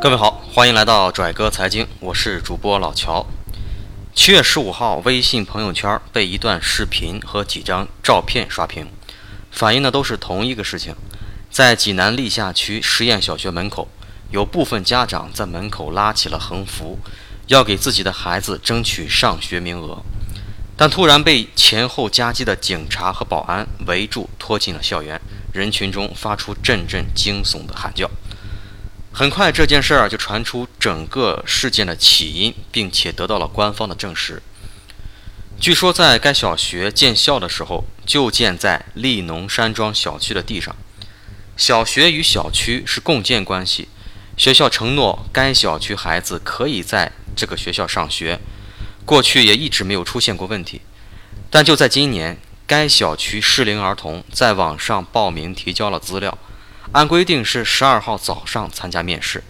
[0.00, 3.26] 各位好，欢迎来到拽哥财经，我是主播老乔。
[4.14, 8.86] 七月十五号，微信朋友圈被一段视频和几张照片刷屏，
[9.50, 10.94] 反映的都是同一个事情。
[11.50, 13.88] 在济南历下区实验小学门口，
[14.30, 17.00] 有部分家长在门口拉起了横幅，
[17.48, 20.00] 要给自己的孩子争取上学名额，
[20.76, 25.20] 但突然被前后夹击的警察和保安围住，拖进了校园。
[25.52, 28.08] 人群中发出阵阵惊悚的喊叫。
[29.18, 34.40] 很快，这件事儿就传出整个事件的起因，并且得到了官方的证实。
[35.58, 40.76] 据说，在该小学建校的时候，就建在利农山庄小区的地上。
[41.56, 43.88] 小学与小区是共建关系，
[44.36, 48.38] 学校承诺该小区孩子可以在这个学校上学，
[49.04, 50.80] 过去也一直没有出现过问题。
[51.50, 56.38] 但就在今年，该小区适龄儿童在网上报名提交了资料。
[56.92, 59.44] 按规定是十二号早上参加面试，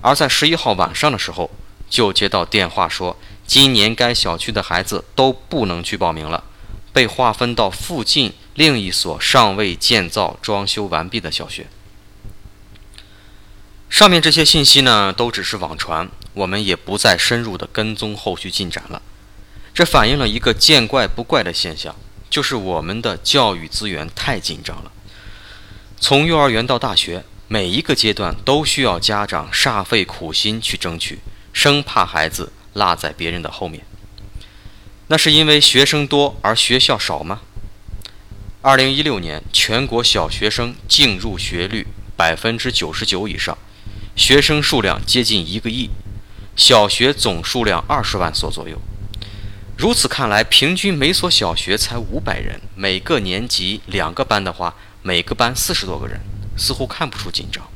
[0.00, 1.50] 而在十一号晚上的时候，
[1.88, 6.44] 就接到电话说，今年该小区的孩子都不能去报名了，
[6.92, 11.66] 被划分到附近另一所尚未建造、装修完毕的小学。
[13.90, 19.02] 上面这些信息呢，都只是网传，我们也不再深入的跟踪后续进展了。
[19.74, 21.94] 这反映了一个见怪不怪的现象，
[22.30, 24.90] 就是我们的教育资源太紧张了。
[26.02, 31.18] 从幼儿园到大学，每一个阶段都需要家长煞费苦心去争取，
[31.52, 33.84] 生怕孩子落在别人的后面。
[35.08, 37.42] 那是因为学生多而学校少吗？
[38.62, 43.58] 二零一六年全国小学生净入学率百分之九十九以上，
[44.16, 45.90] 学生数量接近一个亿，
[46.56, 48.80] 小学总数量二十万所左右。
[49.76, 54.74] 如此看来，平均每所小学才五百人，每个年级两个班的话。
[55.02, 56.20] 每个班四十多个人，
[56.56, 57.66] 似乎看不出紧张。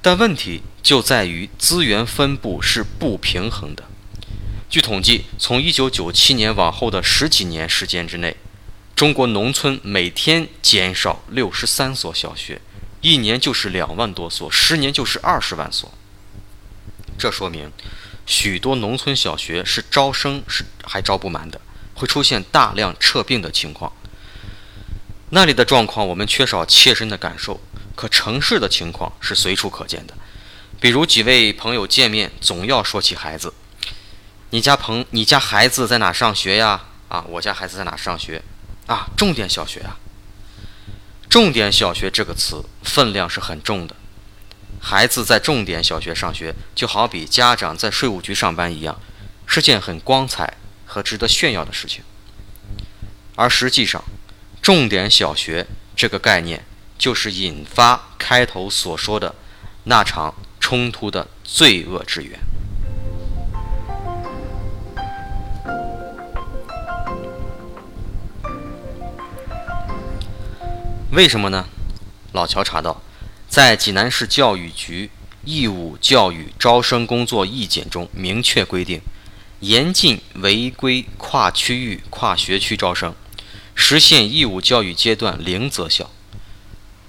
[0.00, 3.84] 但问题就在于资源分布是不平衡的。
[4.68, 8.36] 据统计，从1997年往后的十几年时间之内，
[8.96, 12.60] 中国农村每天减少63所小学，
[13.00, 15.92] 一年就是两万多所，十年就是二十万所。
[17.18, 17.70] 这说明，
[18.24, 21.60] 许多农村小学是招生是还招不满的，
[21.94, 23.92] 会出现大量撤并的情况。
[25.34, 27.58] 那里的状况我们缺少切身的感受，
[27.96, 30.12] 可城市的情况是随处可见的。
[30.78, 33.54] 比如几位朋友见面，总要说起孩子
[34.50, 38.42] ：“你家朋，你家孩子在哪上学呀？”啊，我家孩子在哪上学？
[38.86, 39.96] 啊，重点小学啊。
[41.30, 43.96] 重点小学这个词分量是很重的。
[44.82, 49.00] 孩子在重点小学上学，就好比家长在税务局上班一样，
[49.46, 52.04] 是件很光彩和值得炫耀的事情。
[53.34, 54.04] 而实际上，
[54.62, 56.64] 重点小学这个概念，
[56.96, 59.34] 就是引发开头所说的
[59.82, 62.38] 那场冲突的罪恶之源。
[71.10, 71.66] 为什么呢？
[72.30, 73.02] 老乔查到，
[73.48, 75.10] 在济南市教育局
[75.44, 79.02] 义务教育招生工作意见中明确规定，
[79.58, 83.12] 严禁违规跨区域、跨学区招生。
[83.74, 86.10] 实现义务教育阶段零择校，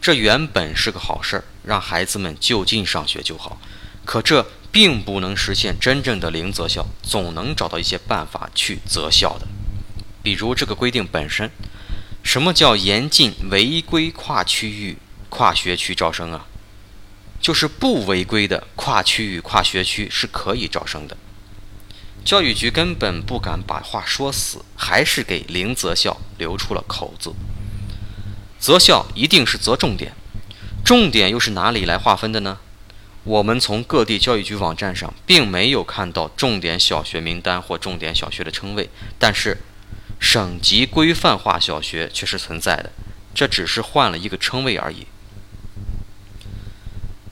[0.00, 3.60] 这原本是个好事儿，让孩子们就近上学就好。
[4.04, 9.46] 可这并不能实现真正的零择校，总能找到一些办法去择校的。
[10.22, 11.50] 比如这个规定本身，
[12.22, 14.96] 什么叫严禁违规跨区域、
[15.28, 16.46] 跨学区招生啊？
[17.40, 21.16] 就是不违规的跨区域、跨学区是可以招生的。
[22.24, 27.34] 教育局根本不敢把话说死，还是给零择校留出了口子。
[28.58, 30.14] 择校一定是择重点，
[30.82, 32.58] 重点又是哪里来划分的呢？
[33.24, 38.88] 我们从各地教育局网站上并没有看到重点小学名单或重点小学的称谓，
[39.18, 39.58] 但是
[40.18, 42.90] 省级规范化小学却是存在的，
[43.34, 45.06] 这只是换了一个称谓而已。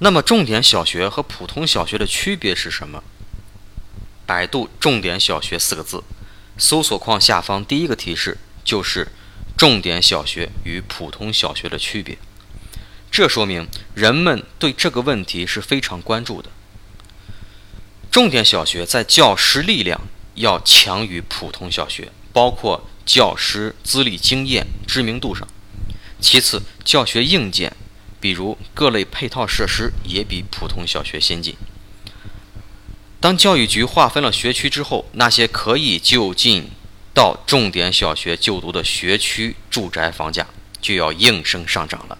[0.00, 3.02] 那么，重点小学和普通小学的区别是什么？
[4.26, 6.02] 百度“重点小学”四个字，
[6.56, 9.08] 搜索框下方第一个提示就是
[9.56, 12.16] 重点小学与普通小学的区别。
[13.10, 16.50] 这说明人们对这个问题是非常关注的。
[18.10, 20.00] 重点小学在教师力量
[20.34, 25.46] 要强于普通小学，包括教师资历、经验、知名度上。
[26.20, 27.74] 其次，教学硬件，
[28.20, 31.56] 比如各类配套设施，也比普通小学先进。
[33.22, 36.68] 当教育局划分了学区之后，那些可以就近
[37.14, 40.44] 到重点小学就读的学区住宅房价
[40.80, 42.18] 就要应声上涨了。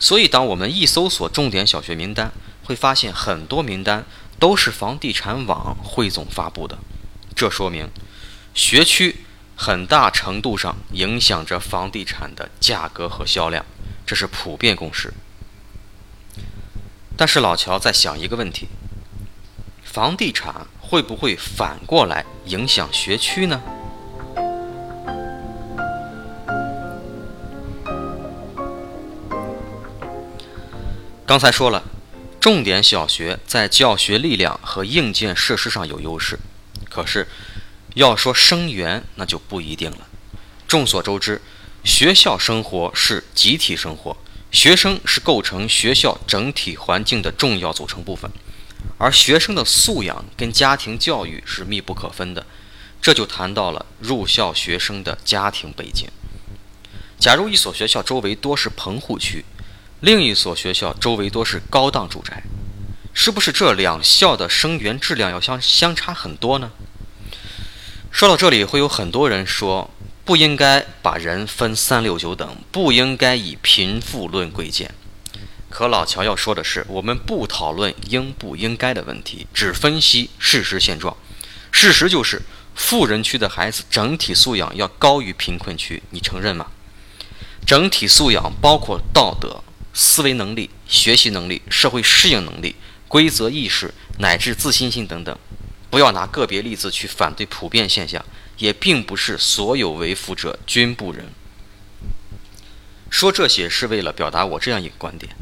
[0.00, 2.32] 所以，当我们一搜索重点小学名单，
[2.62, 4.06] 会发现很多名单
[4.38, 6.78] 都是房地产网汇总发布的，
[7.36, 7.90] 这说明
[8.54, 9.16] 学区
[9.54, 13.66] 很大程度上影响着房地产的价格和销量，
[14.06, 15.12] 这是普遍共识。
[17.14, 18.68] 但是老乔在想一个问题：
[19.94, 23.62] 房地产会不会反过来影响学区呢？
[31.24, 31.84] 刚才说了，
[32.40, 36.40] 重点小学在教学力量和硬件设施上有优势，
[36.90, 37.28] 可是
[37.94, 39.98] 要说生源那就不一定了。
[40.66, 41.40] 众所周知，
[41.84, 44.16] 学校生活是集体生活，
[44.50, 48.28] 学生是构成学校整体环境的重要组成部分，
[48.98, 52.44] 而学生的素养跟家庭教育是密不可分的。
[53.02, 56.08] 这就谈到了入校学生的家庭背景。
[57.18, 59.44] 假如一所学校周围多是棚户区，
[60.00, 62.42] 另一所学校周围多是高档住宅，
[63.12, 66.70] 是不是这两校的生源质量要相相差很多呢？
[68.10, 69.90] 说到这里，会有很多人说
[70.24, 74.94] 不应该把人分三六九等，不应该以贫富论贵贱。
[75.74, 81.16] 可老乔要说的是，我们不讨论应不应该的问题，只分析事实现状。
[81.72, 82.42] 事实就是，
[82.76, 86.68] 富人区的孩子整体素养要高于贫困区，你承认吗？
[87.66, 89.64] 整体素养包括道德。
[89.92, 92.76] 思维能力、学习能力、社会适应能力、
[93.08, 95.36] 规则意识乃至自信心等等，
[95.90, 98.24] 不要拿个别例子去反对普遍现象，
[98.58, 101.26] 也并不是所有为富者均不仁。
[103.10, 105.32] 说这些是为了表达我这样一个观点：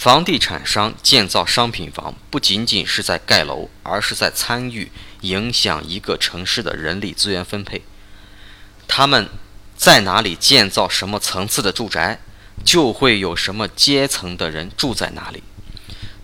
[0.00, 7.82] 房地产商建造商品房，不仅仅是在盖楼，而是在参与影响一个城市的人力资源分配。
[8.88, 9.28] 他们
[9.76, 12.18] 在哪里建造什么层次的住宅？
[12.64, 15.42] 就会有什么阶层的人住在哪里。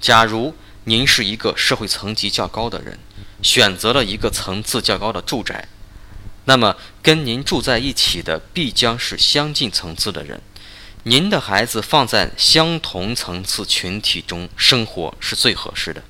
[0.01, 2.99] 假如您是一个社会层级较高的人，
[3.43, 5.69] 选择了一个层次较高的住宅，
[6.47, 10.41] 那么跟您住在一起的必将是相近层次的人。
[11.09, 16.03] 您的孩子放在相同层次群体中生活是最合适的。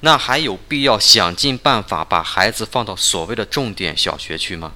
[0.00, 4.72] 那还有必要想尽办法把孩子放到所谓的重点小学去吗？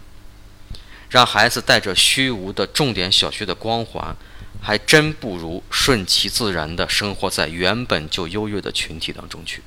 [1.09, 4.15] 让孩子带着虚无的重点小学的光环？
[4.61, 9.63] 还真不如顺其自然地生活在原本就优越的群体当中去。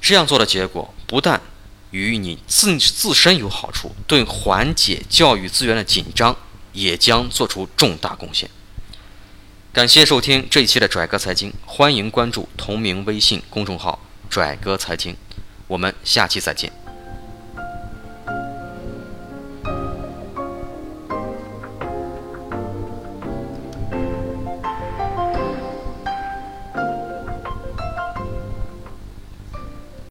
[0.00, 1.40] 这样做的结果，不但
[1.92, 6.36] 与你自自身有好处，对缓解教育资源的紧张
[6.76, 8.48] 也将做出重大贡献。
[9.72, 13.98] 感谢收听这一期的拽哥财经，欢迎关注同名微信公众号
[14.30, 15.16] “拽哥财经”，
[15.66, 16.85] 我们下期再见。